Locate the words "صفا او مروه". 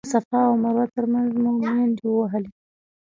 0.15-0.85